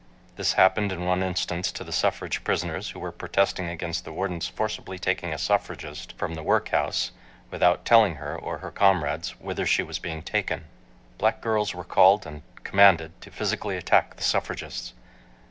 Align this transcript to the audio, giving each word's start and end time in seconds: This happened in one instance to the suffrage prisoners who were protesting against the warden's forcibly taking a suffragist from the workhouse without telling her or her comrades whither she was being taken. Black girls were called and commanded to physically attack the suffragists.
This 0.35 0.53
happened 0.53 0.91
in 0.91 1.05
one 1.05 1.21
instance 1.21 1.71
to 1.73 1.83
the 1.83 1.91
suffrage 1.91 2.43
prisoners 2.43 2.89
who 2.89 2.99
were 2.99 3.11
protesting 3.11 3.69
against 3.69 4.03
the 4.03 4.11
warden's 4.11 4.47
forcibly 4.47 4.97
taking 4.97 5.31
a 5.31 5.37
suffragist 5.37 6.13
from 6.13 6.33
the 6.33 6.41
workhouse 6.41 7.11
without 7.51 7.85
telling 7.85 8.15
her 8.15 8.35
or 8.35 8.57
her 8.57 8.71
comrades 8.71 9.39
whither 9.39 9.67
she 9.67 9.83
was 9.83 9.99
being 9.99 10.23
taken. 10.23 10.65
Black 11.19 11.39
girls 11.39 11.75
were 11.75 11.83
called 11.83 12.25
and 12.25 12.41
commanded 12.63 13.21
to 13.21 13.29
physically 13.29 13.77
attack 13.77 14.15
the 14.15 14.23
suffragists. 14.23 14.93